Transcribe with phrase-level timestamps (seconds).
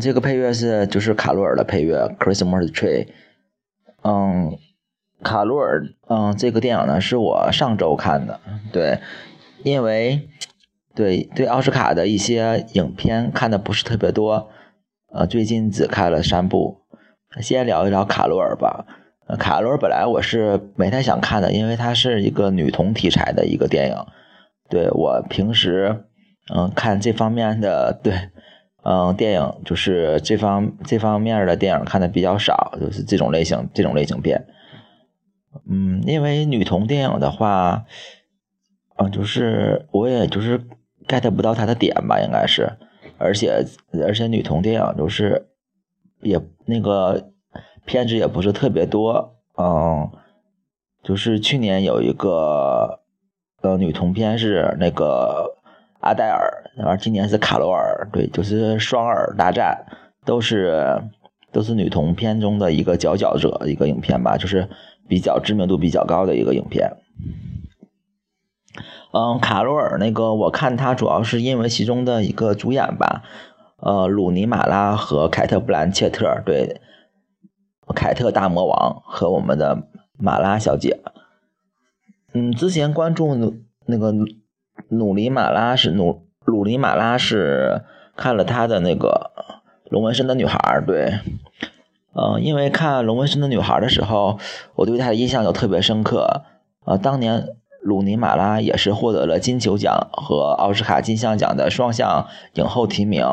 [0.00, 3.04] 这个配乐是就是卡罗尔的配乐《Christmas Tree》。
[4.02, 4.56] 嗯，
[5.22, 8.40] 卡罗尔，嗯，这个电影呢是我上周看的，
[8.72, 9.00] 对，
[9.64, 10.28] 因为
[10.94, 14.48] 对对奥斯卡的一些影片看的不是特别多，
[15.12, 16.82] 呃，最近只看了三部。
[17.40, 18.86] 先聊一聊卡罗尔吧。
[19.38, 23.96] 卡罗尔本来我是没太想看的，因为它是一个女童题材的一个电影。
[24.70, 26.04] 对我平时，
[26.54, 28.30] 嗯，看这方面的对。
[28.88, 34.46] 嗯，电影就是这方这方面的电影看的比较少，就是这种类型这种类型片。
[35.68, 37.84] 嗯，因为女同电影的话，
[38.96, 40.60] 嗯，就是我也就是
[41.08, 42.74] get 不到它的点吧，应该是，
[43.18, 43.66] 而且
[44.06, 45.48] 而且女同电影就是
[46.20, 47.32] 也那个
[47.86, 50.08] 片子也不是特别多，嗯，
[51.02, 53.00] 就是去年有一个
[53.62, 55.56] 呃女同片是那个。
[56.06, 59.84] 阿黛尔，然后今年是卡罗尔，对，就是双耳大战，
[60.24, 61.02] 都是
[61.50, 64.68] 都是女同片中的一个佼佼者，一个影片吧，就是
[65.08, 66.92] 比较知名度比较高的一个影片。
[69.12, 73.24] 嗯，卡罗尔那个，我看他主要是因为其中的一个主演吧，
[73.78, 76.80] 呃，鲁尼马拉和凯特布兰切特，对，
[77.96, 81.00] 凯特大魔王和我们的马拉小姐。
[82.32, 83.34] 嗯，之前关注
[83.86, 84.14] 那个。
[84.88, 87.82] 努里马拉是努鲁尼马拉是
[88.16, 89.32] 看了他的那个
[89.90, 91.18] 龙纹身的女孩对，
[92.14, 94.38] 嗯，因为看龙纹身的女孩的时候，
[94.76, 96.42] 我对她的印象就特别深刻。
[96.84, 97.48] 呃，当年
[97.82, 103.24] 鲁尼马拉也是获得了金球奖和奥斯卡金像奖的双项影后提名，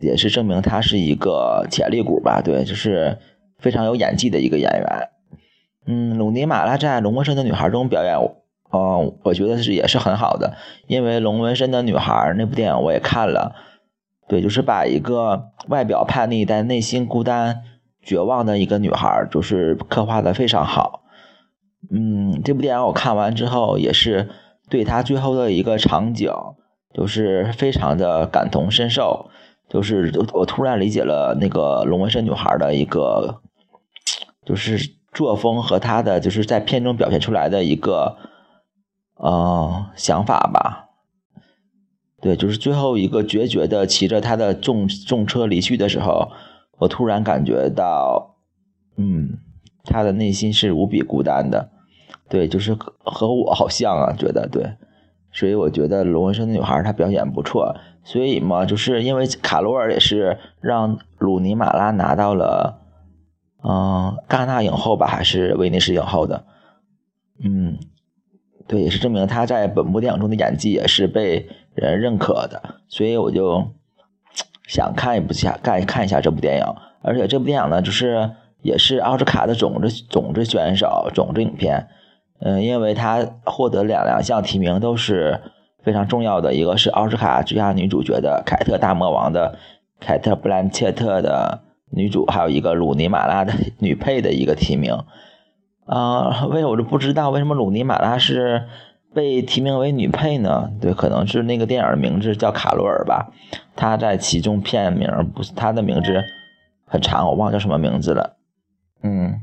[0.00, 2.40] 也是证明她是一个潜力股吧？
[2.42, 3.18] 对，就是
[3.58, 5.08] 非常有演技的一个演员。
[5.86, 8.16] 嗯，鲁尼马拉在龙纹身的女孩中表演。
[8.70, 10.56] 哦，我觉得是也是很好的，
[10.88, 13.54] 因为《龙纹身的女孩》那部电影我也看了，
[14.28, 17.62] 对，就是把一个外表叛逆但内心孤单、
[18.02, 21.04] 绝望的一个女孩，就是刻画的非常好。
[21.90, 24.28] 嗯，这部电影我看完之后，也是
[24.68, 26.28] 对她最后的一个场景，
[26.92, 29.30] 就是非常的感同身受，
[29.68, 33.40] 就是我突然理解了那个龙纹身女孩的一个，
[34.44, 38.16] 就是作风和她的就是在片中表现出来的一个。
[39.18, 40.90] 呃，想法吧，
[42.20, 46.30] 对，就是最后一个决绝的骑着他的重重车离去的时候，
[46.78, 48.36] 我突然感觉到，
[48.98, 49.38] 嗯，
[49.84, 51.70] 他的内心是无比孤单的，
[52.28, 54.76] 对，就是和我好像啊，觉得对，
[55.32, 57.74] 所以我觉得龙纹身的女孩她表演不错，
[58.04, 62.82] 所以嘛，就是因为卡罗尔也是让鲁尼马拉拿到了，
[63.64, 66.44] 嗯，戛纳影后吧，还是威尼斯影后的，
[67.42, 67.78] 嗯。
[68.66, 73.64] 对，也是证明他在本部电影中的演技也是被人认可的，所以我就
[74.66, 76.64] 想看一部下看看一下这部电影。
[77.02, 78.32] 而且这部电影呢，就是
[78.62, 81.86] 也是奥斯卡的种子种子选手种子影片。
[82.40, 85.40] 嗯，因为他获得两两项提名都是
[85.84, 89.56] 非常重要的，一个是奥斯卡最佳女主角的凯特大魔王的
[90.00, 94.92] 凯特布兰切特的女主，还有一个鲁尼马拉的女配的一个提名。
[95.86, 98.66] 啊，为我就不知道为什么鲁尼马拉是
[99.14, 100.70] 被提名为女配呢？
[100.80, 103.32] 对，可能是那个电影的名字叫卡罗尔吧。
[103.76, 106.24] 她在其中片名不是她的名字
[106.86, 108.36] 很长，我忘叫什么名字了。
[109.02, 109.42] 嗯，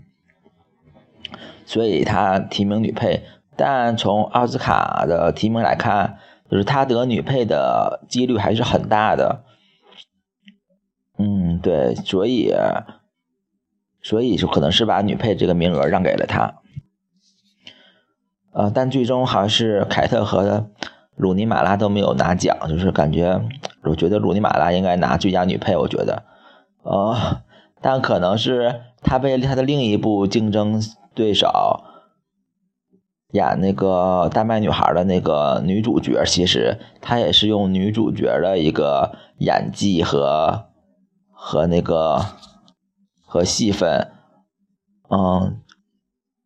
[1.65, 3.23] 所以她提名女配，
[3.55, 6.17] 但从奥斯卡的提名来看，
[6.51, 9.43] 就是她得女配的几率还是很大的。
[11.17, 12.53] 嗯，对，所以。
[14.03, 16.55] 所以就可能是把女配这个名额让给了他，
[18.51, 20.69] 呃，但最终还是凯特和
[21.15, 23.41] 鲁尼马拉都没有拿奖，就是感觉
[23.83, 26.23] 我觉得鲁尼马拉应该拿最佳女配，我觉得，
[26.83, 27.41] 呃，
[27.81, 30.83] 但可能是他被他的另一部竞争
[31.15, 31.47] 对手
[33.31, 40.65] 演那个丹麦女孩的那个女主角，其实她也是用女主角的一个演技和
[41.31, 42.25] 和那个。
[43.33, 44.11] 和戏份，
[45.09, 45.59] 嗯，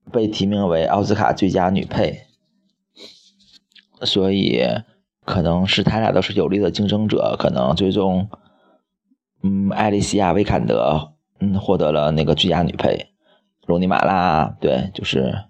[0.10, 2.28] 被提名为奥斯卡最佳女配，
[4.04, 4.66] 所以
[5.26, 8.30] 可能是他俩都是有力的竞争者，可能最终，
[9.44, 13.10] 嗯，艾丽西亚·维坎德，嗯，获得了那个最佳女配，
[13.66, 15.44] 罗尼·马拉，对，就是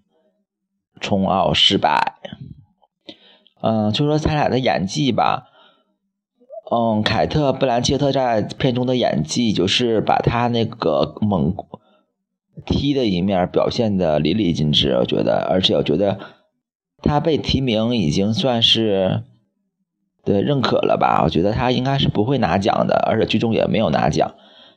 [0.99, 2.15] 冲奥失败，
[3.61, 5.49] 嗯，就说他俩的演技吧。
[6.69, 11.55] 嗯，凯特·布兰切特在片中的演技，就是把他那个猛
[12.65, 16.19] 踢的一面表现的淋漓尽致，我觉得，而且我觉得
[17.01, 19.23] 他被提名已经算是
[20.25, 21.21] 对认可了吧？
[21.23, 24.33] 我觉得他应该是不会拿奖的，而且剧中也没有拿奖，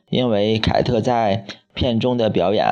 [0.09, 2.67] 因为凯特在片中的表演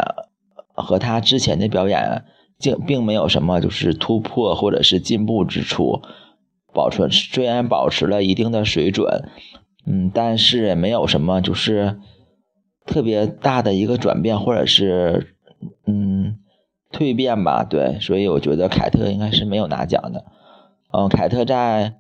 [0.74, 2.24] 和他之前的表演，
[2.58, 6.04] 并并没有什么就是突破或者是进步之处，
[6.74, 9.30] 保存虽然保持了一定的水准，
[9.86, 12.00] 嗯，但是也没有什么就是
[12.86, 15.36] 特别大的一个转变或者是
[15.86, 16.38] 嗯
[16.92, 20.26] 蜕变吧，对，所以我觉得凯特应该是没有拿奖的，
[20.92, 21.96] 嗯，凯特在。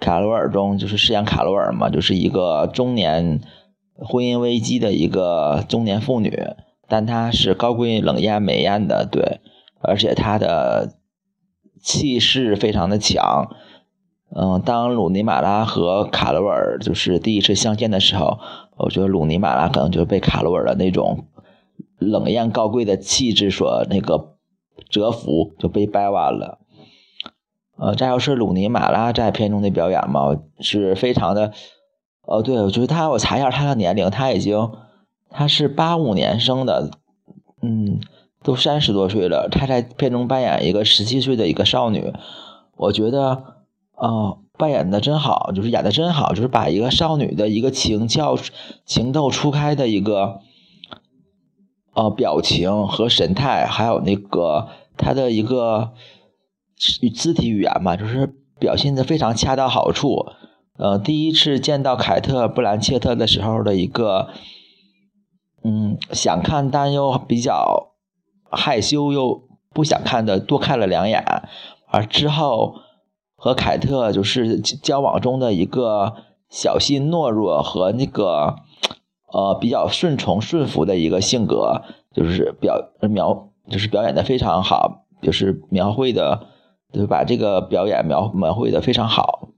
[0.00, 3.40] 卡罗尔中就是饰演卡罗尔嘛，就是一个中年
[3.94, 6.36] 婚姻危机的一个中年妇女，
[6.88, 9.40] 但她是高贵冷艳美艳的，对，
[9.80, 10.94] 而且她的
[11.80, 13.54] 气势非常的强。
[14.34, 18.38] 嗯，当鲁尼马拉和卡罗尔就是第一次相见的时候，
[18.76, 21.26] 我觉得鲁尼马拉可能就被卡罗尔的那种
[21.98, 24.36] 冷艳高贵的气质所那个
[24.88, 26.58] 折服，就被掰弯了。
[27.76, 31.52] 呃，再就是鲁尼马拉在片中的表演嘛，是非常的，
[32.22, 34.70] 哦，对，我觉得他，我查一下他的年龄，他已经，
[35.30, 36.90] 他是八五年生的，
[37.60, 38.00] 嗯，
[38.42, 42.12] 都三十多岁了，他在片中扮演一个十七岁的一个少女，
[42.76, 43.61] 我觉得，
[44.02, 48.36] 哦，扮演的真好，就是演的真好，就是把一个少女的一个情俏、
[48.84, 50.40] 情窦初开的一个，
[51.94, 55.92] 呃，表情和神态，还有那个他的一个。
[57.14, 60.26] 肢体语言嘛，就是表现的非常恰到好处。
[60.76, 64.30] 呃，第一次见到凯特·布兰切特的时候的一个，
[65.62, 67.92] 嗯，想看但又比较
[68.50, 71.24] 害羞又不想看的，多看了两眼。
[71.86, 72.74] 而之后
[73.42, 76.14] 和凯特就是交往中的一个
[76.48, 78.54] 小心懦弱和那个
[79.32, 81.82] 呃比较顺从顺服的一个性格，
[82.14, 86.46] 就是表描就是表演的非常好，就是描绘的。
[86.92, 89.48] 就把这个表演描描绘的非常好。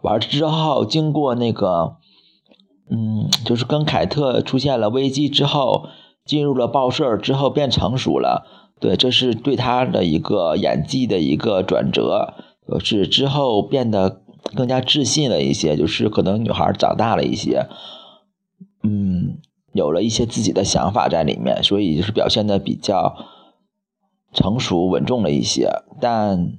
[0.00, 1.96] 完之后，经过那个，
[2.90, 5.90] 嗯，就是跟凯特出现了危机之后，
[6.24, 8.46] 进入了报社之后变成熟了。
[8.80, 12.32] 对，这是对他的一个演技的一个转折，
[12.80, 14.22] 是之后变得
[14.54, 17.66] 更加自信了一些，就是可能女孩长大了一些，
[18.82, 19.38] 嗯，
[19.72, 23.16] 有了一些自己的想法在里面，所以就是表现的比较。
[24.32, 26.58] 成熟稳重了一些，但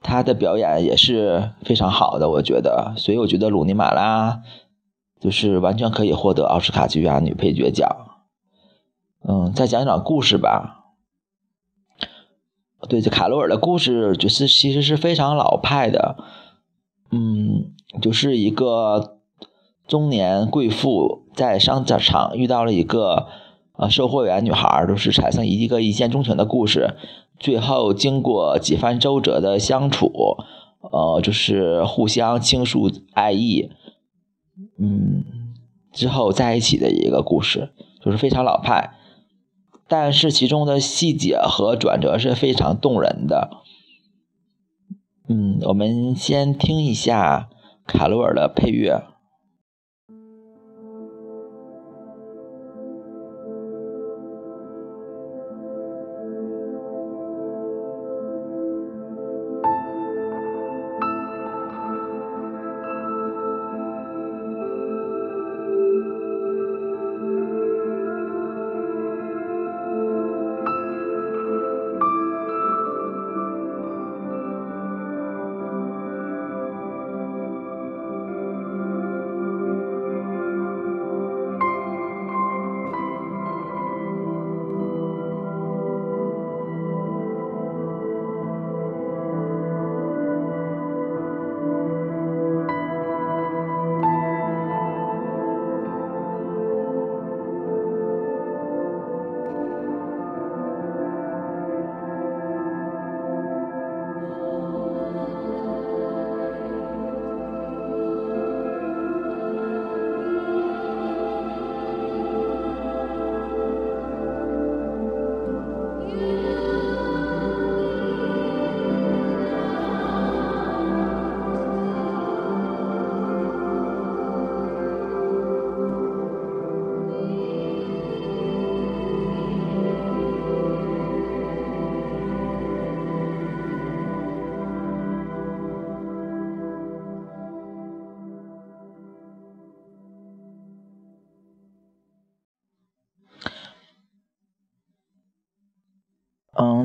[0.00, 4.40] 他的表演也是非常好的，我觉得，所以我觉得鲁尼马拉
[5.20, 7.86] 就是完全可以获得奥斯卡最佳女配角奖。
[9.28, 10.83] 嗯，再讲讲故事吧。
[12.88, 16.16] 对，这卡罗尔的故事就是其实是非常老派的，
[17.10, 19.18] 嗯，就是一个
[19.86, 23.26] 中年贵妇在商场遇到了一个。
[23.76, 26.94] 啊，售货员女孩就是产生一个一见钟情的故事，
[27.40, 30.12] 最后经过几番周折的相处，
[30.92, 33.68] 呃，就是互相倾诉爱意，
[34.78, 35.24] 嗯，
[35.92, 38.92] 之后在一起的一个故事，就是非常老派，
[39.86, 43.50] 但是其中的细节和转折是非常动人的。
[45.28, 47.48] 嗯，我们先听一下
[47.86, 49.02] 卡罗尔的配乐。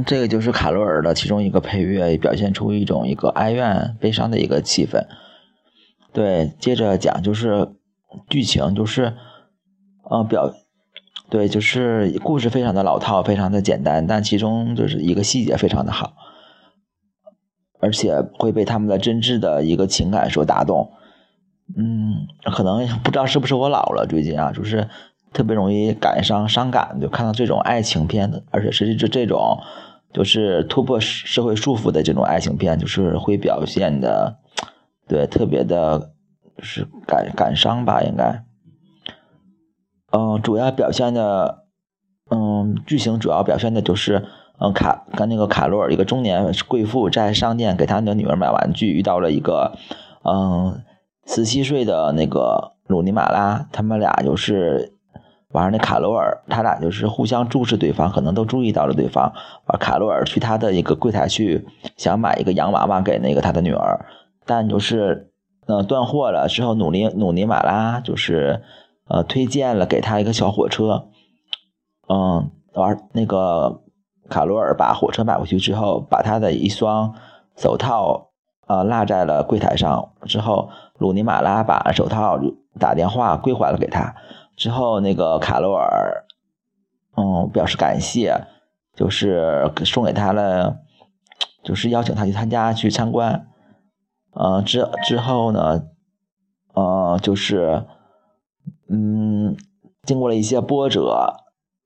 [0.05, 5.05] 这个就是卡罗尔的其中一个配乐，表现出一种一个哀怨、悲伤的一个气氛。
[6.13, 7.69] 对，接着讲就是
[8.29, 9.13] 剧情，就是
[10.03, 10.53] 呃表，
[11.29, 16.13] 对，就是故事非常的老套，非常的简单，但其中就是一个细节非常的好，
[17.79, 20.91] 而且会被他们的真挚的一个情感所打动。
[21.77, 24.87] 嗯，可能不知道是不是我老了，最近啊，就是。
[25.31, 29.59] 特别容易感伤、伤感，就看到这种爱情片，而且是这这种，
[30.11, 34.39] 就是突破社会束缚的这种爱情片，就是会表现的，
[35.07, 36.11] 对，特别的，
[36.59, 38.43] 是感感伤吧，应该。
[40.11, 41.65] 嗯，主要表现的，
[42.31, 44.25] 嗯，剧情主要表现的就是，
[44.59, 49.77] 嗯，卡跟那个卡罗尔一个中年贵妇在商店给他的女儿买玩具，遇到了一个，
[50.23, 50.81] 嗯，
[51.27, 54.95] 十七岁的那个鲁尼马拉，他们俩就是。
[55.53, 59.33] 完了，那卡罗尔他俩就是互相注视对方，可能都注意到了对方。
[59.65, 64.05] 完，卡罗尔去他的一个柜台去想买一个洋娃娃给那个他的女儿，
[64.45, 65.31] 但就是
[65.65, 68.61] 呃断货了之后，努尼努尼马拉就是
[69.07, 71.07] 呃推荐了给他一个小火车。
[72.07, 73.81] 嗯，完那个
[74.29, 77.15] 卡罗尔把火车买回去之后，把他的一双
[77.57, 78.29] 手套
[78.67, 80.11] 呃落在了柜台上。
[80.25, 82.39] 之后，鲁尼马拉把手套
[82.79, 84.13] 打电话归还了给他。
[84.59, 86.25] 之后，那个卡罗尔，
[87.15, 88.45] 嗯，表示感谢，
[88.93, 90.79] 就是送给他了，
[91.63, 93.47] 就是邀请他去参加去参观，
[94.33, 95.87] 呃，之之后呢，
[96.73, 97.85] 呃，就是，
[98.89, 99.55] 嗯，
[100.03, 101.37] 经过了一些波折，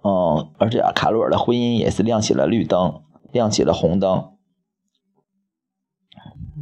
[0.03, 4.33] 嗯，而且卡罗尔的婚姻也是亮起了绿灯，亮起了红灯，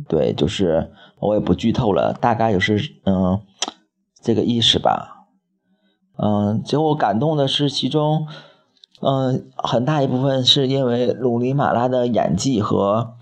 [0.10, 3.42] 对，就是我也不剧透了，大概就是嗯，
[4.22, 5.20] 这个意思吧。
[6.24, 8.28] 嗯，结果感动的是其中，
[9.02, 13.16] 嗯，很大一部分是因为鲁尼马拉的演技和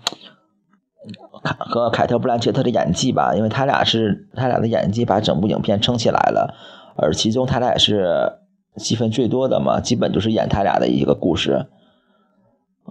[1.42, 6.54] 凯和凯特布兰切特的演技吧，因为他俩是他俩的演技把整部影片撑起来了，
[6.94, 8.34] 而其中他俩也是
[8.76, 11.68] 戏份最多的嘛，基本就是演他俩的一个故事。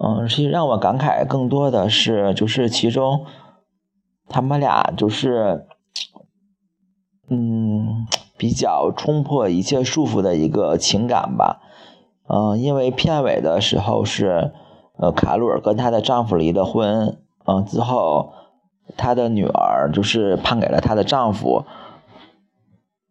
[0.01, 3.27] 嗯，其实让我感慨更多的是，就是其中
[4.27, 5.67] 他们俩就是，
[7.29, 8.07] 嗯。
[8.39, 11.59] 比较冲破一切束缚的一个情感吧，
[12.29, 14.53] 嗯，因为片尾的时候是，
[14.97, 18.31] 呃，卡鲁尔跟她的丈夫离了婚，嗯，之后
[18.95, 21.65] 她的女儿就是判给了她的丈夫，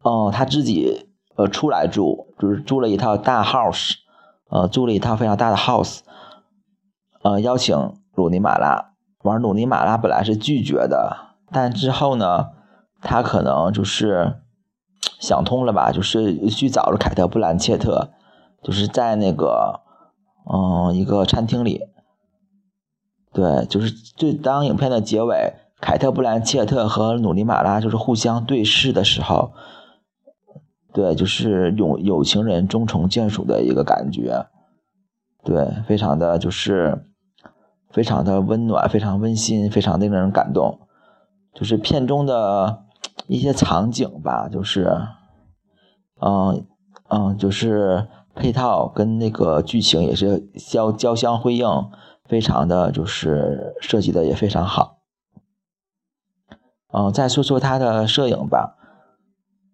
[0.02, 3.96] 嗯，她自己呃出来住，就是租了一套大 house，
[4.48, 5.98] 呃，租了一套非常大的 house，
[7.22, 7.76] 呃，邀请
[8.14, 8.92] 鲁尼马拉，
[9.24, 12.46] 玩鲁尼马拉本来是拒绝的，但之后呢，
[13.02, 14.40] 他可能就是。
[15.20, 15.90] 想通了吧？
[15.90, 18.10] 就是去找了凯特·布兰切特，
[18.62, 19.80] 就是在那个
[20.48, 21.80] 嗯一个餐厅里，
[23.32, 29.52] 对，就是最当影片的结尾，凯特·布兰切特和努尼马拉就是互相对视的时候，
[30.92, 34.46] 对，就是有有情人终成眷属的一个感觉，
[35.42, 37.04] 对，非常的就是
[37.90, 40.78] 非常的温暖，非常温馨，非常令人感动，
[41.52, 42.84] 就是片中的。
[43.26, 44.90] 一些场景吧，就是，
[46.20, 46.64] 嗯
[47.08, 50.38] 嗯，就是配套跟那个剧情也是
[50.70, 51.66] 交交相辉映，
[52.24, 54.98] 非常的就是设计的也非常好。
[56.92, 58.76] 嗯，再说说它的摄影吧，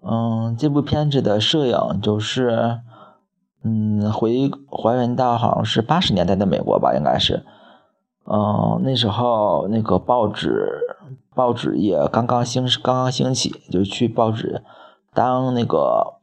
[0.02, 2.80] 嗯，这部片子的摄影就是，
[3.62, 7.44] 嗯，回还原到好像是八十年代的美国吧，应该是，
[8.26, 10.80] 嗯，那时候那个报纸。
[11.34, 14.62] 报纸也刚刚兴刚刚兴起，就去报纸
[15.12, 16.14] 当那个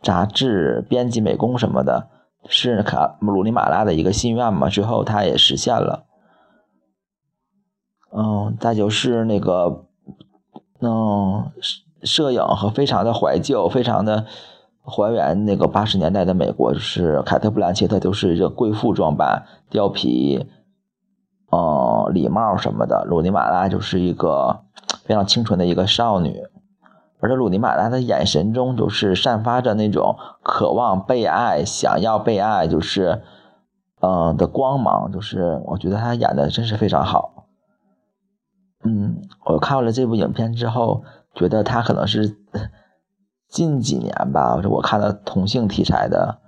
[0.00, 2.08] 杂志编辑、美工什么的，
[2.48, 4.68] 是卡鲁尼马拉的一个心愿嘛。
[4.68, 6.04] 最后他也实现了。
[8.12, 9.84] 嗯，再就是那个，
[10.80, 11.50] 嗯，
[12.02, 14.24] 摄影和非常的怀旧，非常的
[14.82, 20.46] 还原那个八十年代的美国，就是凯特·布兰切特都是这贵妇装扮，貂皮。
[21.50, 24.60] 呃，礼帽什么的，鲁尼马拉就是一个
[25.04, 26.42] 非常清纯的一个少女，
[27.20, 33.22] 而且鲁尼马拉的眼神中就是散发着那种渴望被爱、想要被爱，就是
[34.00, 37.46] 嗯的光芒，就是我觉得她演的真是非常好。
[38.84, 41.02] 嗯，我看完了这部影片之后，
[41.34, 42.36] 觉得她可能是
[43.48, 46.38] 近几年吧，我看的同性题材的，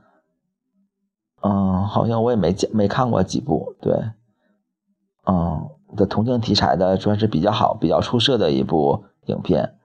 [1.43, 4.11] 嗯，好像我也没见没看过几部，对。
[5.31, 9.77] 嗯，的同性题材的算是比较好、比较出色的一部影片。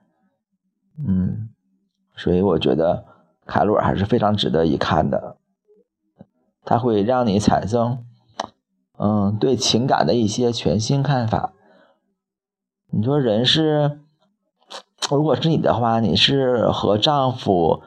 [0.98, 1.50] 嗯，
[2.15, 3.06] 所以我觉得
[3.46, 5.38] 卡罗尔还是非常值得一看的。
[6.63, 8.04] 它会让你产生
[8.98, 11.54] 嗯，对情感的一些全新看法。
[12.89, 14.00] 你说人是，
[15.12, 17.84] 如果是你的话，你是和丈夫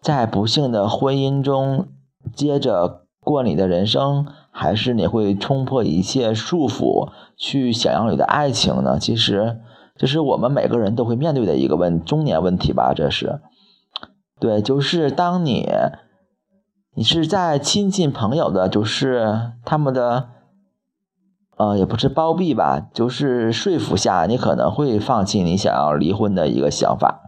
[0.00, 1.88] 在不幸的婚姻中
[2.32, 8.98] 接着过你的人生，还是你会冲破一切束缚去想要你的爱情呢？
[8.98, 9.60] 其实，
[9.96, 12.92] 这是我们每个人都会面对的一个问中年问题吧。
[12.94, 13.40] 这是，
[14.38, 15.68] 对，就是当你
[16.94, 20.28] 你是在亲近朋友的，就是他们的。
[21.56, 27.20] 呃，也不是包庇吧，就是说服下，你可能会放弃你想要离婚的一个想法。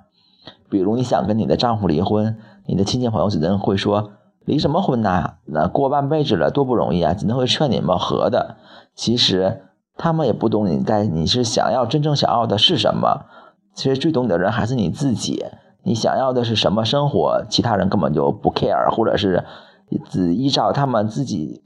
[0.71, 4.13] 比如你想跟你的丈夫离婚，你的亲戚朋友只能会说
[4.45, 5.35] ：“离什么婚呐？
[5.47, 8.57] 那过半辈子了，多不容易啊！”只能会劝你们和的。
[8.95, 9.63] 其实
[9.97, 13.27] 他们也不懂你在你是想要真正想要的是什么。
[13.75, 15.45] 其实最懂你的人还是你自己。
[15.85, 17.45] 你想要的是什么生活？
[17.49, 19.45] 其他人根本就不 care，或者是。
[20.09, 21.63] 只依照他们自己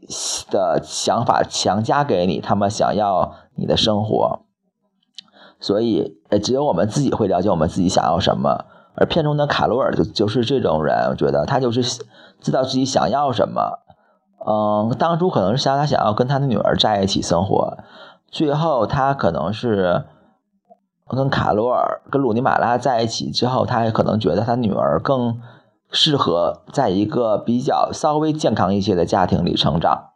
[0.50, 4.40] 的想法强加给你，他们想要你的生活，
[5.60, 8.64] 所以只有我们自己会了解我们自己想要什么。
[8.96, 12.02] 而片中的卡罗尔就就是这种人，我觉得他就是
[12.40, 13.80] 知道自己想要什么。
[14.46, 17.78] 嗯，当初可能是想他想要跟他的女儿在一起生活，
[18.28, 20.04] 最后他可能是
[21.08, 25.40] 跟卡罗尔、跟鲁尼马拉在一起之后，他也可能觉得他女儿更。
[25.92, 30.14] 适合在一个比较稍微健康一些的家庭里成长，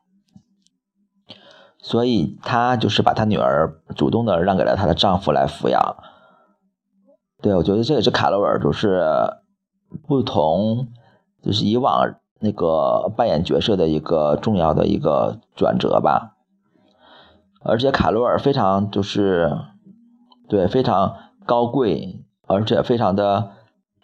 [1.79, 5.97] 所以她就是把她女儿主动的让给了她的丈夫来抚养。
[7.41, 9.07] 对，我觉得这也是卡罗尔就是
[10.09, 10.89] 不同，
[11.43, 16.37] 就是以往那个扮演角色的一个重要的一个转折吧。
[17.63, 19.57] 而且卡罗尔非常就是
[20.49, 23.51] 对非常高贵，而且非常的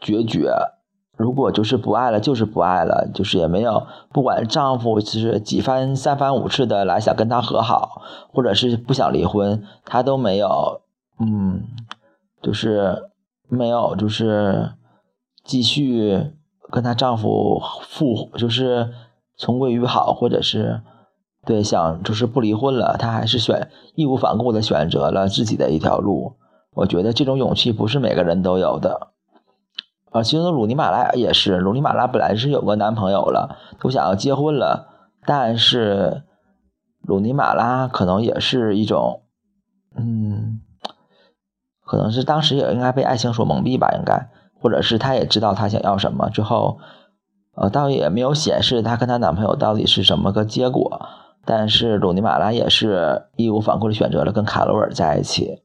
[0.01, 0.53] 决绝。
[1.17, 10.83] 如果就是不爱了，就是不爱了，就是也没有不管丈夫就是几番三番五次的来想跟她和好，或者是不想离婚，她都没有，
[11.19, 11.63] 嗯，
[12.43, 13.11] 就是
[13.49, 14.73] 没有就是
[15.43, 16.36] 继续
[16.71, 18.93] 跟她丈夫复就是
[19.37, 20.81] 重归于好，或者是
[21.45, 26.37] 对想就是不离婚了，她还是选义无反顾的选择了自己的一条路。
[26.75, 29.09] 我觉得这种勇气不是每个人都有的。
[30.13, 34.89] 啊，其实鲁尼马拉也是，鲁尼马拉本来是有个男朋友了，都想要结婚了，
[35.27, 36.23] 但是
[37.03, 39.23] 鲁尼马拉可能也是一种，
[39.97, 40.61] 嗯，
[41.85, 46.79] 可能是当时也应该被爱情所蒙蔽吧，应该，或者是她也知道她想要什么，之后，
[47.55, 51.07] 呃，倒也没有显示她跟她男朋友到底是什么个结果，
[51.45, 55.63] 但是鲁尼马拉也是义无反顾的选择了跟卡罗尔在一起，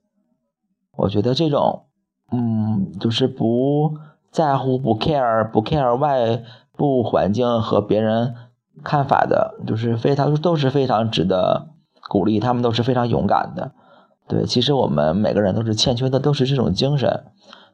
[0.97, 1.85] 我觉得这种，
[2.31, 3.97] 嗯，就是不。
[4.31, 6.41] 在乎不 care 不 care 外
[6.77, 8.33] 部环境和别人
[8.81, 11.67] 看法的，就是非常都是非常值得
[12.07, 13.73] 鼓励，他们都是非常勇敢的。
[14.29, 17.25] 对，其实我们每个人都是欠缺的，都是这种精神。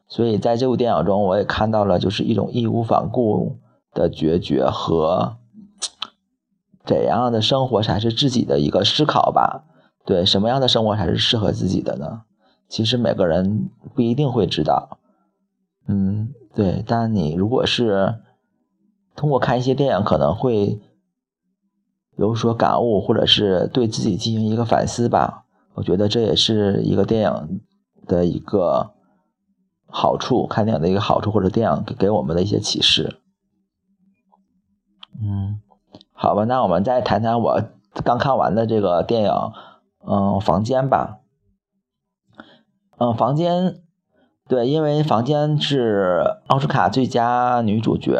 [0.08, 3.58] 所以在这部电影中，我也看到了，就是一种义无反顾
[3.94, 5.36] 的决绝和
[6.84, 9.64] 怎样的生活才是自己的一个思考吧。
[10.04, 12.22] 对，什么样的生活才是适合自己的呢？
[12.68, 14.98] 其实每个人不一定会知道。
[15.86, 16.34] 嗯。
[16.54, 18.16] 对，但你如果是
[19.14, 20.80] 通过看一些电影，可能会
[22.16, 25.44] 有所感悟，或者是对自己进行一个反思吧。
[25.74, 27.60] 我觉得这也是一个电影
[28.08, 28.90] 的一个
[29.88, 33.18] 好处，看电影的一个好处，或者电影给给我们的一些启示。
[35.20, 35.60] 嗯，
[36.12, 37.62] 好吧，那我们再谈谈我
[38.04, 39.32] 刚看完的这个电影，
[40.06, 41.20] 嗯，房间吧。
[42.98, 43.82] 嗯，房间。
[44.48, 48.18] 对，因为《房间》是奥斯卡最佳女主角，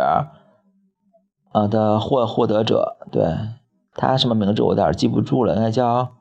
[1.53, 3.35] 呃的获获得者，对
[3.95, 6.17] 她什么名字我有点记不住了，应该叫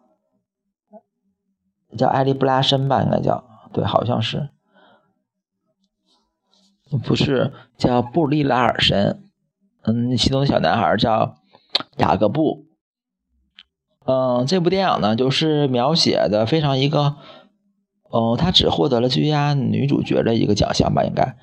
[1.97, 4.47] 叫艾莉布拉森吧，应该叫，对，好像是，
[7.03, 9.23] 不是叫布利拉尔神，
[9.83, 11.35] 嗯，其中的小男孩叫
[11.97, 12.65] 雅各布，
[14.05, 17.15] 嗯，这部电影呢，就是描写的非常一个。
[18.09, 21.35] 哦，他只获得了最佳女主角的一个奖项吧，应该，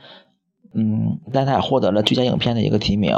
[0.72, 3.14] 嗯，但他也获得了最佳影片的一个提名，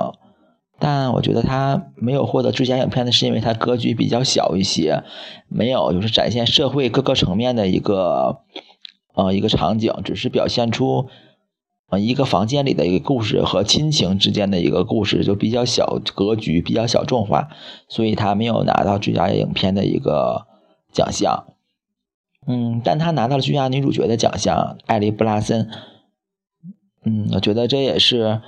[0.81, 5.05] 但我觉得他没有获得最佳影片的是因为他格局比较小一些，
[5.47, 8.41] 没有就是展现社会各个层面的一个，
[9.15, 11.09] 呃，一个场景，只是表现出，
[11.89, 17.49] 呃，一个房间里的一个故事和亲情之间的一个故事，就比较小格局，比较小众化，
[17.89, 20.47] 所以他没有拿到最佳影片的一个
[20.93, 21.47] 奖项。
[22.49, 25.69] 嗯，但他拿到了最佳女主角的奖项，艾莉布拉森。
[27.05, 28.41] 嗯，我觉得这也是，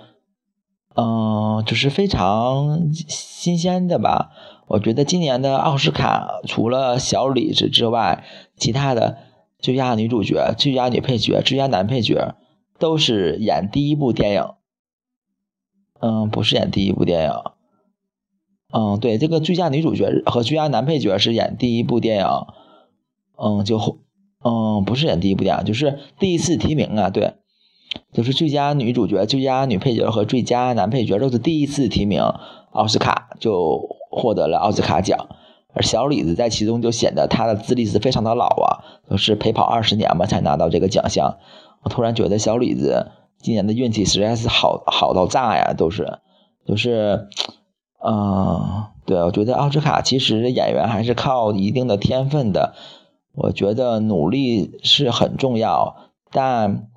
[0.96, 4.30] 嗯，就是非常新鲜的吧。
[4.66, 8.24] 我觉得今年的奥斯卡除了小李子之外，
[8.56, 9.18] 其他的
[9.60, 12.34] 最佳女主角、最佳女配角、最佳男配角
[12.78, 14.44] 都是演第一部电影。
[16.00, 17.32] 嗯，不是演第一部电影。
[18.72, 22.26] 嗯，对，这个最佳女主角和最佳男配角是演第一部电影。
[23.36, 23.98] 嗯，就
[24.44, 27.10] 嗯，不是演第一部电影，就是第一次提名啊。
[27.10, 27.34] 对，
[28.12, 32.22] 就是最佳女主角、最佳女配角和最佳男配角都是第一次提名
[32.72, 33.96] 奥斯卡就。
[34.10, 35.28] 获得了奥斯卡奖，
[35.74, 41.36] 而小李子在其中就显得他的资历是非常的老啊，都是陪跑二十年嘛才拿到这个奖项。
[41.88, 46.18] 突然觉得小李子今年的运气实在是好好到炸呀，都是，
[46.66, 47.28] 就是，
[48.04, 52.74] 嗯，对，我觉得奥斯卡其实演员还是靠一定的天分的，
[53.34, 55.96] 我觉得努力是很重要，
[56.30, 56.88] 但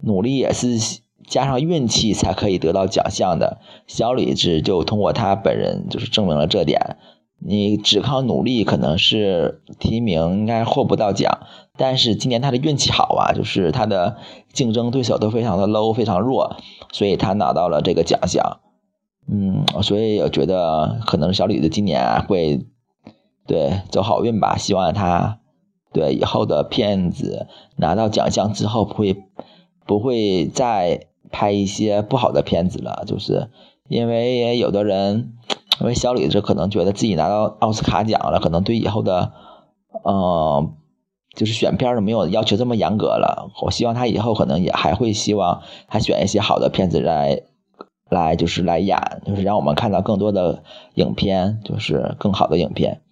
[0.00, 1.00] 努力也是。
[1.28, 6.98] 加上运气才可以得到奖项的，小李子就通过他本人就是证明了这点。
[7.38, 11.40] 你只靠努力可能是提名应该获不到奖，
[11.76, 14.16] 但是今年他的运气好啊，就是他的
[14.52, 16.56] 竞争对手都非常的 low，非常弱，
[16.92, 18.60] 所以他拿到了这个奖项。
[19.28, 22.66] 嗯，所以我觉得可能小李子今年会
[23.46, 25.40] 对走好运吧，希望他
[25.92, 27.46] 对以后的片子
[27.76, 29.16] 拿到奖项之后不会
[29.86, 31.08] 不会再。
[31.28, 33.50] 拍一些不好的片子了，就是
[33.88, 35.32] 因为也有的人，
[35.80, 39.32] 因为小李子可能觉得自己拿到奥斯卡奖了，可能对以后的，
[40.04, 40.70] 呃，
[41.34, 43.50] 就是选片儿没有要求这么严格了。
[43.62, 47.42] 我希望他以后可能也还会希望他选一些好的片子来，
[48.08, 50.62] 来就是来演，就是让我们看到更多的
[50.94, 53.02] 影片，就是更好的影片。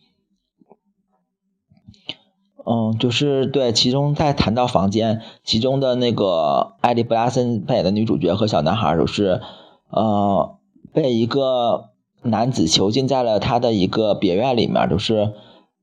[2.67, 9.43] 嗯，就是对，其中在谈到房间，其中的那个艾莉布拉森扮演的女主角和小男孩，就是，
[9.91, 10.57] 呃，
[10.95, 11.91] 被一个
[12.25, 15.33] 男子囚禁在了他的一个别院里面，就是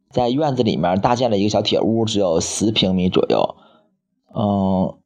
[0.09, 3.55] 在院子里面搭建了一个小铁屋，只有十平米左右。
[4.35, 4.97] 嗯，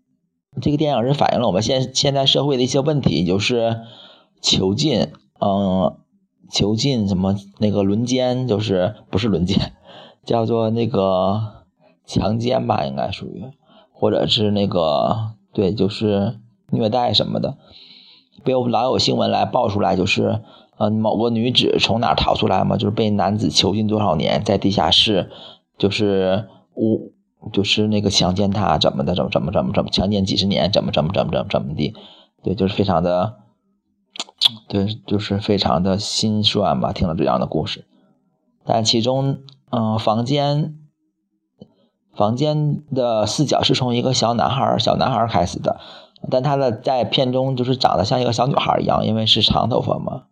[0.62, 3.82] 这个电影是反映了我们现现在社会的一些问题，就是
[4.42, 5.98] 囚禁，嗯，
[6.52, 9.74] 囚禁什么那个轮奸，就是不是轮奸，
[10.24, 11.54] 叫做那个。
[12.08, 13.46] 强奸吧，应该属于，
[13.92, 16.36] 或者是那个，对，就是
[16.70, 17.58] 虐待什么的，
[18.44, 20.44] 被我们老有新闻来爆出来，就是，
[20.78, 25.30] 呃，某个女子从哪逃出来嘛，就是被男子囚禁多少年，在地下室，
[25.78, 27.12] 就是无，
[27.52, 31.94] 就是那个强奸她，怎么的，怎么怎么怎么怎么强奸几十年，怎么怎么怎么怎么怎么的，
[32.44, 33.36] 对，就是非常的，
[34.68, 37.86] 对，就是非常的心酸吧，听了这样的故事，
[38.66, 39.40] 但其中，
[39.72, 40.76] 嗯，房间。
[42.18, 45.82] 房间的视角是从一个小男孩小男孩开始的，
[46.32, 50.24] 但他的在片中就是长得像一个小女孩一样，因为是长头发嘛。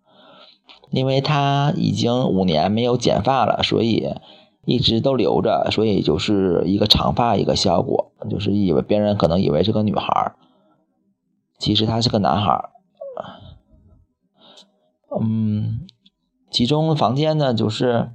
[0.94, 4.08] 因为他已经五年没有剪发了，所以
[4.64, 10.34] 一直都留着，所以就是一个长发一个效果，就是以为别人可能以为是个女孩，
[11.58, 12.70] 其实他是个男孩。
[15.20, 15.82] 嗯，
[16.50, 18.12] 其中房间呢就是。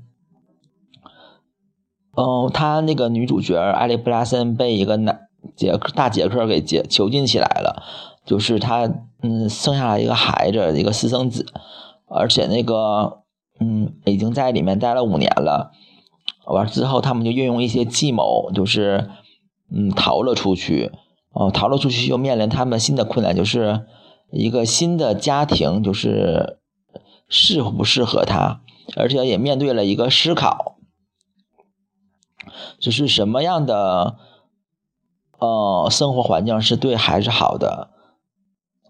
[2.20, 7.84] 嗯，他那个女主角艾莉布拉森被一个男杰克大杰克给囚囚禁起来了，
[8.24, 11.46] 就是他嗯生下来一个孩子，一个私生子，
[12.10, 13.22] 而且那个
[13.60, 15.72] 嗯已经在里面待了五年了，
[16.46, 19.10] 完之后他们就运用一些计谋，就是
[19.70, 20.92] 嗯逃了出去，
[21.32, 23.86] 哦逃了出去又面临他们新的困难，就是
[24.32, 26.58] 一个新的家庭，就是
[27.28, 28.62] 适不适合他，
[28.96, 30.76] 而且也面对了一个思考。
[32.80, 34.16] 就是什么样的，
[35.38, 37.90] 呃，生活环境是对孩子好的？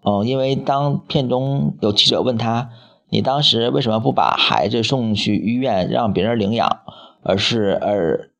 [0.03, 2.69] 嗯，因为当片中有记者问他，
[3.09, 6.81] 你当时为什么不把孩子送去医院让别人领养，
[7.23, 8.31] 而是而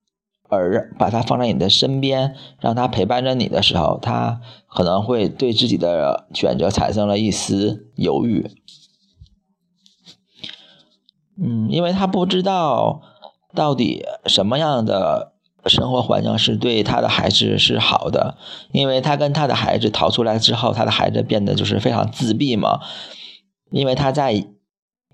[0.48, 8.50] 而把他放在你的身边，让他陪伴着你的时候，他可能会对自己的选择产生了一丝犹豫。
[11.42, 13.02] 嗯，因为他不知道
[13.54, 15.34] 到底什么样的。
[15.66, 18.38] 生活环境是对他的孩子是好的，
[18.72, 22.80] 因为他跟他的孩子逃出来之后，他的孩子变得就是非常自闭嘛。
[23.70, 24.48] 因为他在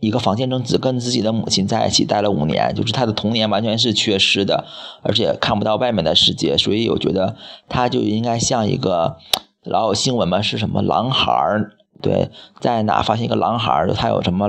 [0.06, 4.66] 一个房间中只跟自己的母亲在一起待了五年，就是他的童年完全是缺失的，
[5.02, 7.36] 而且看不到外面的世界，所以我觉得
[7.68, 9.18] 他就应该像一个
[9.64, 11.72] 老有新闻嘛，是什么狼孩儿？
[12.02, 14.48] 对，在哪发现一个狼孩儿，就他有什么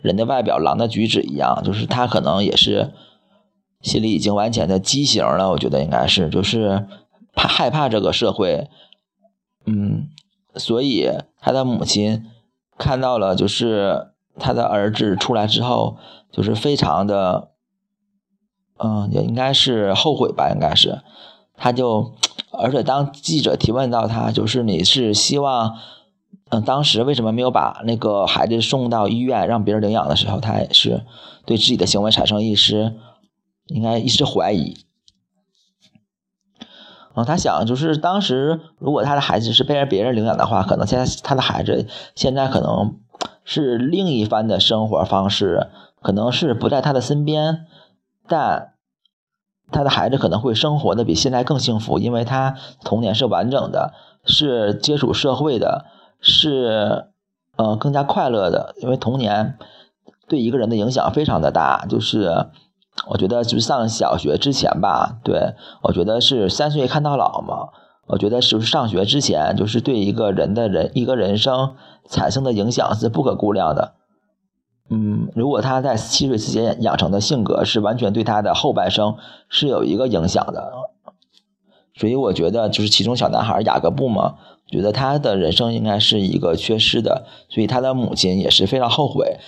[0.00, 2.92] 人的外表、狼的举止一样，就是他可能也是。
[3.80, 6.88] 心里已经完全的畸形了，我觉得应该是，就是
[7.32, 8.66] 怕害怕这个社会，
[9.66, 10.08] 嗯，
[10.56, 11.08] 所以
[11.40, 12.24] 他的母亲
[12.76, 15.96] 看到了，就是他的儿子出来之后，
[16.30, 17.50] 就是非常的，
[18.78, 21.00] 嗯，也应该是后悔吧，应该是，
[21.56, 22.14] 他就，
[22.52, 25.76] 而且当记者提问到他，就是你是希望，
[26.50, 31.04] 嗯，当时为什么没有把那个孩子送到医院让别人领养的时候，他也是
[31.44, 32.94] 对自己的行为产生一丝，
[33.66, 34.78] 应该一丝怀疑。
[37.14, 43.00] 嗯，他想就是当时如果他的孩子是被人别人领养的话，可能现在他的孩子现在可能
[43.44, 45.68] 是另一番的生活方式，
[46.02, 47.66] 可能是不在他的身边，
[48.26, 48.74] 但
[49.70, 53.92] 他的孩子可能会生活的比现在更幸福，因为他童年是完整的，
[54.24, 55.86] 是接触社会的，
[56.20, 57.06] 是
[57.56, 59.58] 呃更加快乐的，因为童年
[60.26, 62.46] 对一个人的影响非常的大，就是。
[63.06, 67.68] 我觉得就是上小学之前吧，对我觉得是三岁看到老嘛。
[68.08, 71.76] 我觉得是不是上学之前，就是对一个人的人一个人生
[72.08, 73.94] 产生的影响是不可估量的。
[74.90, 79.16] 嗯，如果他在七岁之前养成的性格，是完全对他的后半生
[79.48, 80.72] 是有一个影响的。
[81.94, 89.38] 所以我觉得就是其中小男孩雅各布嘛，觉得他的人生应该是一个缺失的，所以他的母亲也是非常后悔，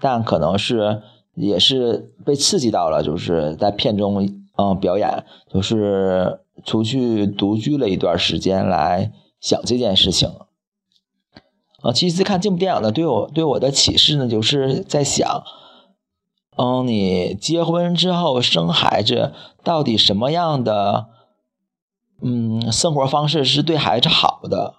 [0.00, 1.02] 但可能是。
[1.36, 4.24] 也是被刺激到了，就是在片中，
[4.56, 10.30] 嗯，表演，就是出去独居了一段时间来想这件事情。
[11.82, 15.42] 啊，其实看这部电影呢，对我对我的启示呢，就是在想，
[16.56, 21.08] 嗯，你结婚之后生孩子，到底什么样的，
[22.22, 24.76] 嗯，生活方式是对孩子好的？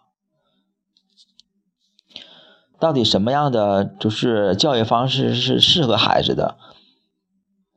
[2.79, 6.57] 到底什么样的就是教育方式是适合孩子的？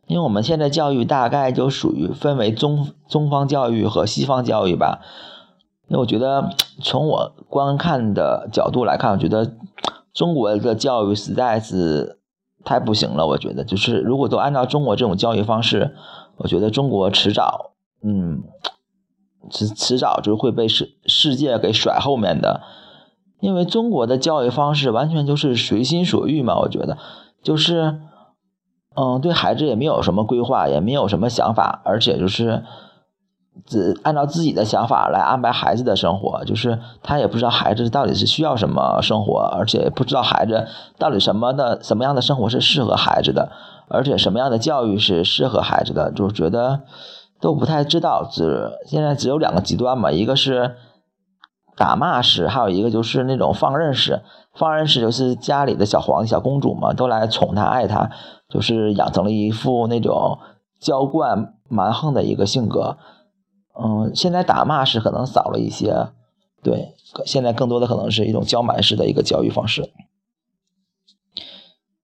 [0.08, 5.00] 因为我们现在教育大概就属于分为中中方教育和西方教育吧。
[5.86, 6.50] 因为我觉得
[6.82, 9.54] 从我观看的角度来看，我觉得
[10.12, 12.18] 中国的教育实在是
[12.64, 13.26] 太不行了。
[13.26, 15.94] 我觉得就是如果都按照中国这种教育方式，
[16.38, 18.42] 我觉得中国迟早，嗯，
[19.50, 22.62] 迟迟早就会被世世界给甩后面的。
[23.40, 26.98] 因为中国的教育方式完全就是随心所欲嘛，我觉得，
[27.40, 28.00] 就是，
[28.98, 32.64] 嗯，对孩子也没有什么规划，也没有什么想法，而且就是
[33.64, 40.66] 只按照自己的想法来安排孩子的生活，就是他也不知道孩子到底是需要什么生活，而且不知道孩子
[40.98, 43.52] 到底什么的什么样的生活是适合孩子的，
[43.88, 46.80] 而且什么样的教育是适合孩子的，就觉得
[47.40, 48.28] 都不太知道。
[48.28, 50.74] 只现在只有两个极端嘛，一个是。
[51.76, 54.20] 打骂式，还有一个就是那种放任式。
[54.58, 58.10] 放任式就是家里的小皇、小公主嘛，都来宠他、爱他，
[58.48, 60.38] 就是养成了一副那种
[60.80, 62.98] 娇惯蛮横的一个性格。
[63.80, 66.08] 嗯，现在打骂式可能少了一些，
[66.62, 66.94] 对，
[67.24, 69.92] 现在更多的可能是一种娇蛮式的一个教育方式。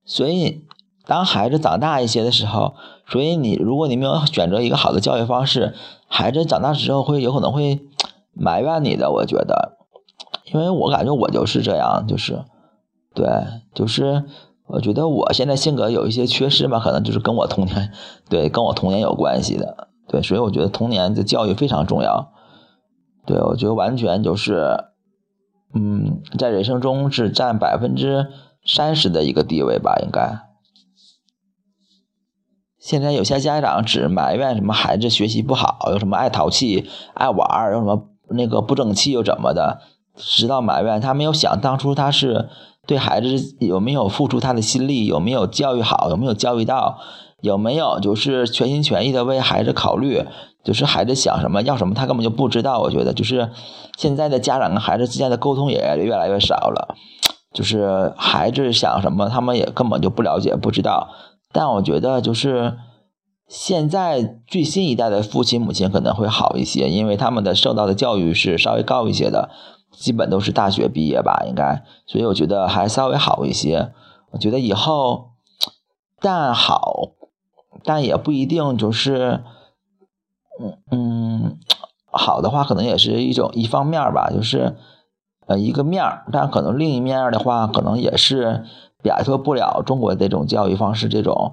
[0.05, 0.65] 所以，
[1.07, 2.75] 当孩子长大一些的时候，
[3.09, 5.75] 所以你如果你没有选择一个好的教育方式，
[6.07, 7.81] 孩子长大之后会有可能会。
[8.37, 9.77] 埋怨你的，我觉得，
[10.55, 12.45] 因为我感觉我就是这样，就是，
[13.13, 13.27] 对，
[13.75, 14.23] 就是
[14.69, 17.91] 我觉得我现在性格有一些缺失吧，可能就是跟我童年，
[18.29, 22.33] 对，跟我童年有关系的，对，所以我觉得童年的教育非常重要，
[23.27, 24.85] 对我觉得完全就是，
[25.75, 28.29] 嗯，在人生中是占百分之
[28.65, 30.39] 三十的一个地位吧，应该。
[32.79, 38.11] 现在有些家长只埋怨什么孩子学习不好，有什么爱淘气、爱玩有什么。
[38.31, 39.83] 那个不争气又怎么的？
[40.17, 42.49] 直到埋怨他没有想当初他是
[42.87, 46.99] 对孩子有没有付出他的心力，有没有教育好，有没有教育到，
[47.41, 50.25] 有没有就是全心全意的为孩子考虑，
[50.63, 52.81] 就是孩子想什么要什么他根本就不知道。
[52.81, 53.51] 我觉得就是
[53.97, 56.95] 现在的家长跟孩子之间的沟通也越来越少了，
[57.53, 61.09] 就是孩子想什么他们也根本就不了解不知道。
[61.53, 62.77] 但我觉得就是。
[63.47, 69.51] 现在最新一代的父亲母亲可能会好一些，因为他们的受到的教育是稍微高一些的，
[69.97, 73.93] 基本都是大学毕业吧，应该，所以我觉得还稍微好一些。
[74.31, 75.31] 我觉得以后，
[76.21, 77.11] 但好，
[77.83, 79.43] 但也不一定就是，
[80.61, 81.59] 嗯嗯，
[82.11, 84.77] 好的话可能也是一种一方面吧，就是
[85.47, 88.65] 呃一个面儿，但可能另一面的话，可能也是
[89.03, 91.53] 摆脱不了中国的这种教育方式这种，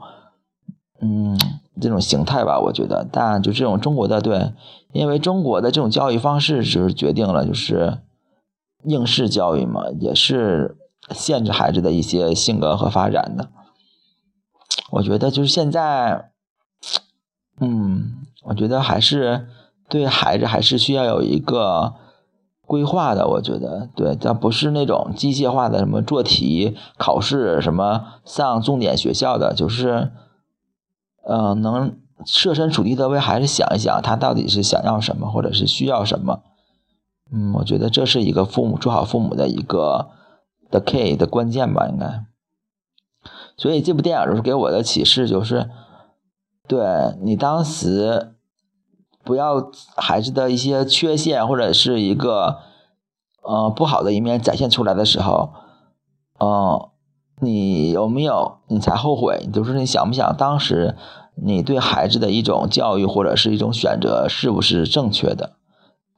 [1.00, 1.38] 嗯。
[1.80, 4.52] 这种形态吧，我觉得，但就这种中国的对，
[4.92, 8.00] 因为中国的这种教育方式就是决定了就是
[8.84, 10.78] 应试教育嘛，也是
[11.12, 13.50] 限制孩子的一些性格和发展的。
[14.92, 16.32] 我觉得就是现在，
[17.60, 19.48] 嗯，我觉得还是
[19.90, 21.94] 对孩子还是需要有一个
[22.66, 30.12] 规划的，我觉得对，但不是那种机械化的什么做题、考试、什么上重点学校的，就是，
[31.28, 36.44] 嗯，能设身处地的为孩子想一想，他到底是想要什么，或者是需要什么。
[37.34, 40.10] 嗯，我觉得这是一个父母做好父母的一个
[40.70, 42.26] 的 key 的关键吧，应该。
[43.56, 45.70] 所以这部电影就是给我的启示，就是
[46.68, 48.34] 对你当时
[49.24, 52.58] 不要孩子的一些缺陷或者是一个
[53.44, 55.54] 呃不好的一面展现出来的时候，
[56.40, 56.90] 嗯，
[57.40, 59.48] 你有没有你才后悔？
[59.54, 60.98] 就是你想不想当时
[61.36, 65.54] 你对孩子的一种教育或者是一种选择是不是正确的？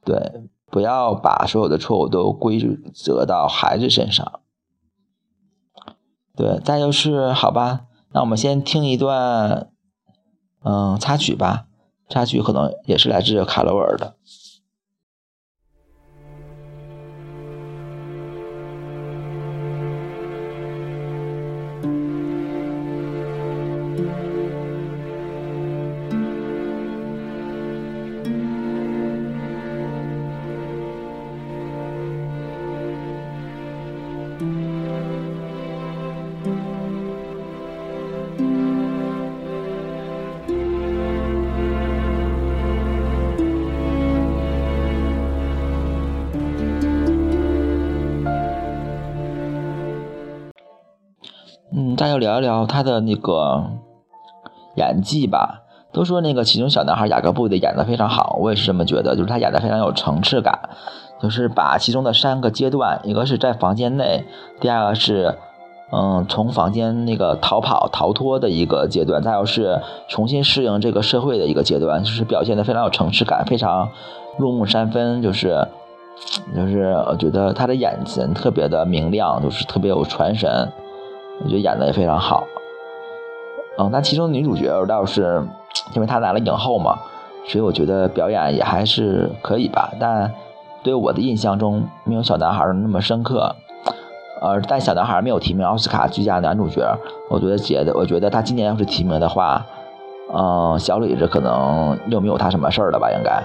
[0.04, 0.48] 对。
[0.74, 2.58] 不要把所有的错误都归
[2.92, 4.40] 责到孩子身上。
[6.34, 9.70] 对，再就是好吧，那我们先听一段，
[10.64, 11.66] 嗯，插曲吧。
[12.08, 14.16] 插曲可能也是来自卡罗尔的。
[52.24, 53.64] 聊一聊他的那个
[54.76, 55.60] 演技吧。
[55.92, 60.70] 都说那个其中小男孩雅各布的演的非常好，我也是这么觉得，就是他演的非常有层次感，
[61.20, 64.24] 就是把其中的三个阶段，一个是在房间内，
[64.58, 65.36] 第二个是
[65.92, 73.88] 嗯从房间那个逃跑逃脱的一个阶段，再有是重新适应这个社会的一个阶段，就是表现的非常有层次感，非常
[74.36, 75.68] 入木三分，就是
[76.56, 80.72] 就是我觉得他的眼神特别的明亮，就是特别有传神。
[81.42, 82.46] 我觉得演的也非常好，
[83.78, 85.42] 嗯，那其中女主角倒是
[85.94, 86.96] 因为她拿了影后嘛，
[87.46, 89.90] 所以我觉得表演也还是可以吧。
[89.98, 90.32] 但
[90.82, 93.56] 对我的印象中没有小男孩那么深刻，
[94.40, 96.82] 呃，但小男孩没有提名奥斯卡最佳男主角，
[97.28, 99.66] 我觉得觉得我觉得他今年要是提名的话，
[100.32, 103.42] 嗯，小李子可能又没有他什么事儿了吧，应该。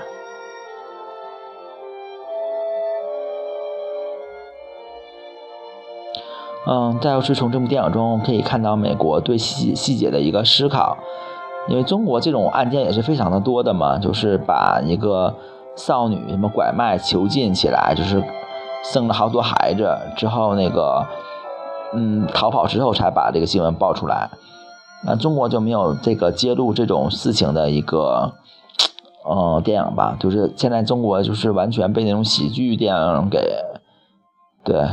[6.71, 10.95] 嗯，再就是从这部电影中可以看到美国对细细节的一个思考，
[11.67, 15.33] 因为中国这种案件也是非常的多的嘛，就是把一个
[15.75, 18.23] 少女什么拐卖囚禁起来，就是
[18.83, 21.07] 生了好多孩子之后，那个
[21.95, 24.29] 嗯逃跑之后才把这个新闻爆出来，
[25.07, 28.33] 那中国就没有这个揭露这种事情的一个
[29.27, 33.39] 嗯电影吧，就是现在中国就是完全被那种喜剧电影给
[34.63, 34.85] 对。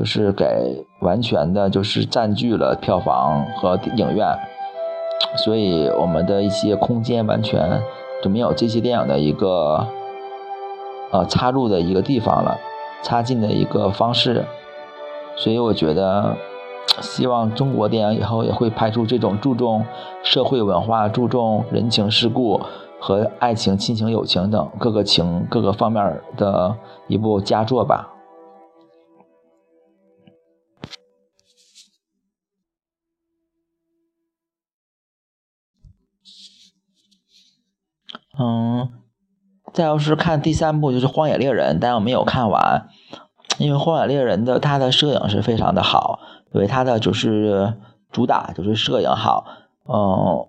[0.00, 4.26] 就是给完全的，就是占据了票房和影院，
[5.36, 7.82] 所以我们的一些空间完全
[8.22, 9.86] 就没有这些电影的一个
[11.10, 12.56] 呃插入的一个地方了，
[13.02, 14.46] 插进的一个方式，
[15.36, 16.34] 所以我觉得，
[17.02, 19.84] 希望中国电影以后也会拍出这种注重
[20.22, 22.58] 社会文化、注重人情世故
[22.98, 26.74] 和爱情、亲情、友情等各个情各个方面的
[27.06, 28.14] 一部佳作吧。
[38.42, 38.88] 嗯，
[39.74, 42.88] 再要是看第三部就是《荒野猎人》，但我没有看完，
[43.58, 46.20] 因为《荒野猎人》的它的摄影是非常的好，
[46.54, 47.74] 因为它的就是
[48.10, 49.44] 主打就是摄影好，
[49.86, 50.48] 嗯，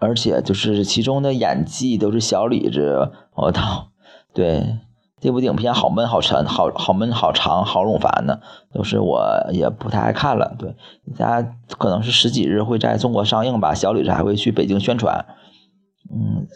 [0.00, 3.90] 而且就是其中的演技都是小李子，我操，
[4.34, 4.80] 对
[5.20, 8.40] 这部影片好闷好沉，好好闷好长好冗烦的，
[8.74, 10.56] 就是我也不太爱看了。
[10.58, 10.74] 对，
[11.14, 11.40] 家
[11.78, 15.24] 可能是十几日会在中国上映吧，小李子还会去北京宣传，
[16.10, 16.48] 嗯。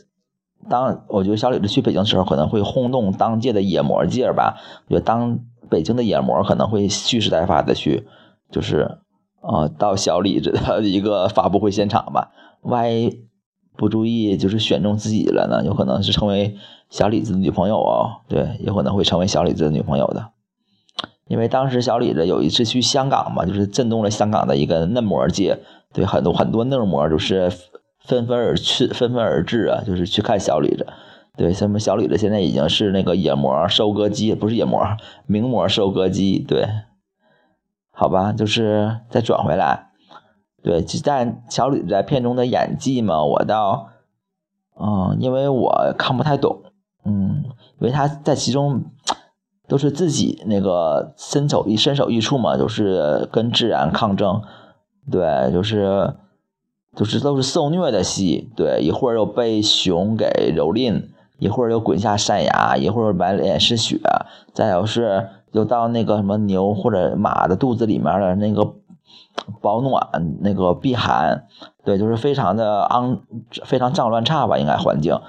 [0.68, 4.56] 当我觉得小李子去北京的时候，可能会轰动当届的野模界吧。
[4.86, 5.38] 我觉得当
[5.68, 8.06] 北京的野模可能会蓄势待发的去，
[8.50, 8.98] 就是
[9.40, 12.30] 呃到小李子的一个发布会现场吧。
[12.62, 13.24] 万一
[13.76, 16.56] 不注意就是选中自己了呢，有可能是成为
[16.90, 18.22] 小李子的女朋友哦。
[18.28, 20.30] 对，有可能会成为小李子的女朋友的。
[21.28, 25.58] 因为当时小李子有一次去香港嘛，就是震动了香港的一个嫩模界。
[25.92, 27.52] 对，很多很多嫩模就是。
[28.07, 29.82] 纷纷而去， 纷纷而至啊！
[29.84, 30.86] 就是去看小李子，
[31.36, 34.80] 对，什么小李子现在已经是那个野模收割机，不是野模，
[35.26, 36.68] 名模收割机，对，
[37.90, 39.90] 好吧，就是再转回来，
[40.62, 43.88] 对，但小李子在片中的演技嘛，我倒，
[44.80, 46.62] 嗯，因为我看不太懂，
[47.04, 47.44] 嗯，
[47.80, 48.84] 因为他在其中
[49.68, 54.40] 都是自己那个身手一身首异处嘛，就是跟自然抗争，
[55.11, 56.14] 对，就是
[56.97, 60.26] 就是都是受虐的戏，对，一会儿又被熊给
[60.57, 61.05] 蹂躏，
[61.38, 64.01] 一会儿又滚下山崖，一会儿满脸是血，
[64.53, 68.74] 再有是又到那个什么牛或者马的肚子里面的那个
[69.61, 70.09] 保暖
[70.40, 71.44] 那个避寒，
[71.84, 73.20] 对，就是非常的肮
[73.64, 75.20] 非常脏乱差吧，应该环境，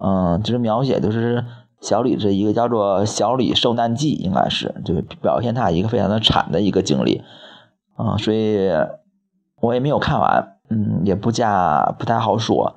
[0.00, 1.44] 嗯，就是描写就是。
[1.80, 7.22] 小李这一个叫做《小李受难记》，应该是就是表现他一个非常的惨的一个经历，
[7.94, 8.70] 啊，所以
[9.60, 12.74] 我也没有看完，嗯，也不加不太好说，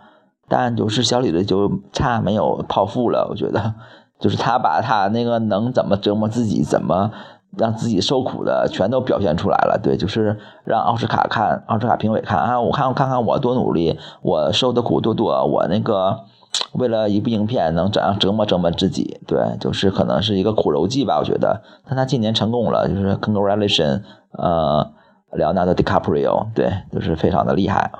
[0.48, 3.74] 但就是小李子就差没有泡芙了，我觉得，
[4.20, 7.12] 就是他把他那个能怎么折磨自己，怎么
[7.58, 16.26] 让自己受苦的全都表现出来了，对，就是让奥斯卡看，奥斯卡评委看啊，我看我看看我多努力，我受的苦多多，我那个。
[16.74, 19.20] 为了一部影片能怎样折磨折磨自己？
[19.28, 21.62] 对，就是可能是一个苦肉计吧，我觉得。
[21.88, 24.92] 但他今年成功了，就是 Congratulation，呃，
[25.32, 27.92] 辽纳的 DiCaprio，对，就是非常的厉害。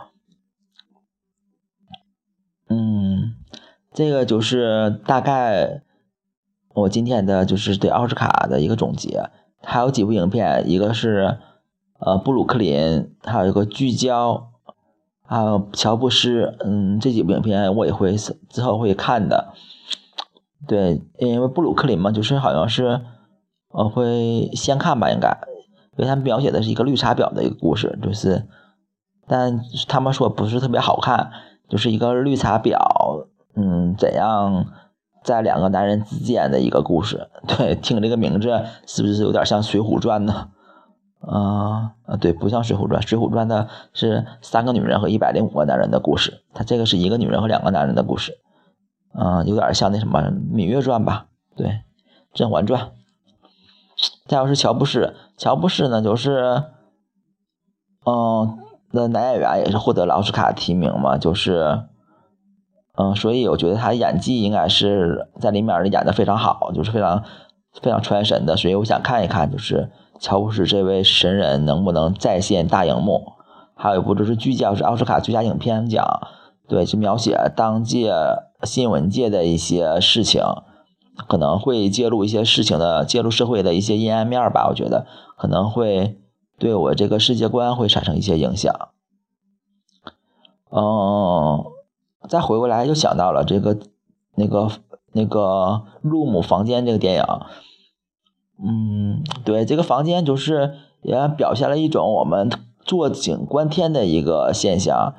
[2.70, 3.36] 嗯，
[3.94, 5.82] 这个就是大概
[6.74, 9.30] 我今天的就是对奥斯卡的一个总结。
[9.62, 11.40] 还有几部影片，一个是
[12.00, 14.52] 呃布鲁克林，还有一个聚焦。
[15.30, 19.54] 还有乔布斯，嗯，这几部影片我也会之后会看的。
[20.66, 23.02] 对，因为布鲁克林嘛，就是好像是
[23.68, 25.38] 我会先看吧，应该，
[25.98, 28.48] 因为他描写的是一个绿茶婊的一个故事，就是，
[29.28, 31.32] 但他们说不是特别好看，
[31.68, 32.78] 就是一个绿茶婊，
[33.56, 34.68] 嗯，怎样
[35.24, 37.30] 在两个男人之间的一个故事。
[37.48, 40.50] 对，听这个名字是不是有点像《水浒传》呢？
[41.20, 48.38] 啊啊，对，不像《水浒传》，《水浒传》的是三个女人和一百零五个男人的故事，它这个是一个女人和两个男人的故事，
[49.16, 51.26] 嗯，有点像那什么《芈月传》吧？
[51.56, 51.68] 对，
[52.34, 52.82] 《甄嬛传》。
[54.28, 56.64] 再要是乔布斯，乔布斯呢，就是，
[58.06, 58.58] 嗯，
[58.92, 61.84] 那男演员也是获得了奥斯卡提名嘛，就是，
[62.98, 67.24] 嗯，所以我觉得他演技应该是在里面演的非常好，就是非常
[67.82, 69.92] 非常传神的，所以我想看一看，就是。
[70.20, 73.34] 乔布斯这位神人能不能再现大荧幕？
[73.76, 76.04] 还有一部就是聚焦，是奥斯卡最佳影片奖，
[76.68, 78.12] 对，是描写当届
[78.64, 80.42] 新闻界的一些事情，
[81.28, 84.68] 可能会揭露一些事情的，揭露社会的一些阴暗面吧。
[84.70, 86.18] 我觉得可能会
[86.60, 88.74] 对我这个世界观会产生一些影响。
[90.70, 91.66] 嗯，
[92.30, 93.78] 再回过来又想到了这个
[94.36, 94.70] 那个
[95.14, 95.42] 那个
[96.02, 97.24] 《入母房间》这个电影。
[98.60, 102.52] 嗯，对，这个房间就是也表现了一种我们
[102.84, 105.14] 坐井观天的一个现象，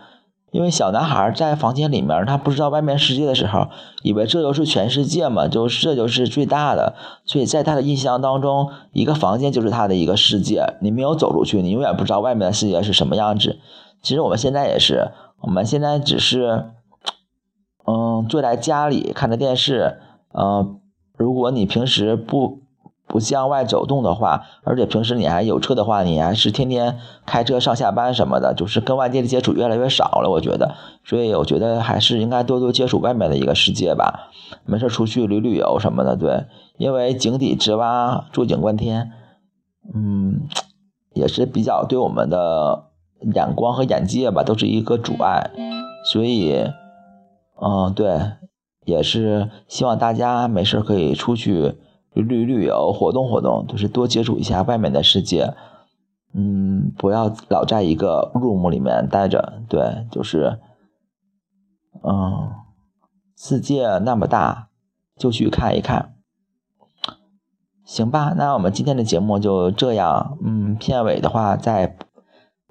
[0.50, 3.68] 因为小男孩在房间里面，他不知道外面世界的时候，
[4.02, 6.94] 以为这就是全世界嘛，就这就是最大的，
[7.24, 13.58] 所以在他的印象当中，一个房间就是他的一个世界，你没有走出去，你永远不知道外面的世界是什么样子。
[14.02, 15.10] 其实我们现在也是，
[15.42, 16.70] 我们现在只是，
[17.86, 19.98] 嗯，坐在家里看着电视，
[20.32, 20.80] 嗯，
[21.16, 22.67] 如果你平时不。
[23.08, 30.28] 不向外走动的话，而且平时你还有车的话，你还是天天开车上下班什么的，就是跟外界的接触越来越少了。
[30.30, 34.30] 我觉得，所以我觉得还是应该多多接触外面的一个世界吧。
[34.66, 36.44] 没事出去旅旅游什么的，对，
[36.76, 39.10] 因为井底之蛙坐井观天，
[39.94, 40.42] 嗯，
[41.14, 42.90] 也是比较对我们的
[43.34, 45.50] 眼光和眼界吧，都是一个阻碍。
[46.04, 46.66] 所以，
[47.58, 48.20] 嗯，对，
[48.84, 51.78] 也是希望大家没事可以出去。
[52.14, 55.54] 旅旅游活动活动，就是多接触一下外面的世界，
[56.34, 60.58] 嗯，不要老在一个 room 里面待着，对，就是，
[62.02, 62.50] 嗯，
[63.36, 64.68] 世界那么大，
[65.16, 66.16] 就去看一看，
[67.84, 68.34] 行吧？
[68.36, 71.96] 那我们今天的节目就这样，嗯，片尾的话再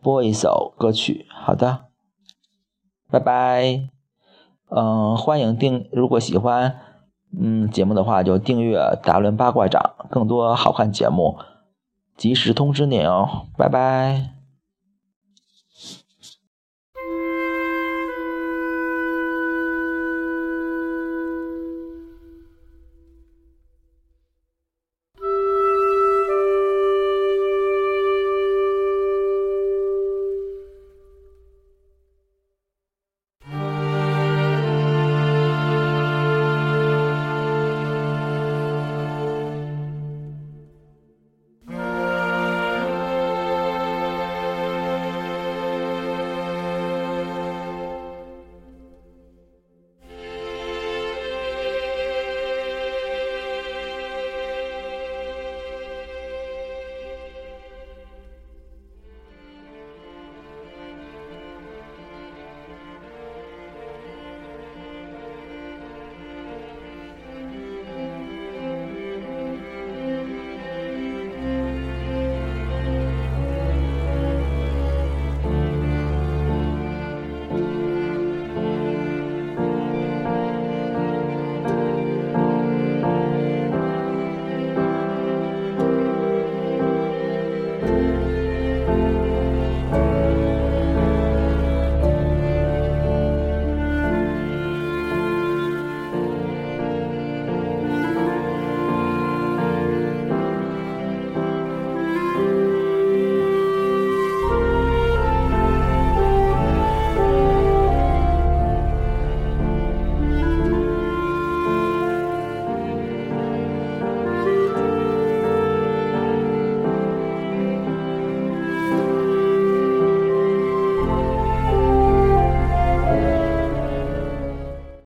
[0.01, 1.85] 播一首歌曲，好的，
[3.09, 3.89] 拜拜，
[4.69, 6.81] 嗯，欢迎订，如果喜欢。
[7.35, 11.37] 嗯，节目的话就订阅《达伦八卦掌》，更多好看节目
[12.15, 14.36] 及时通知您哦，拜拜。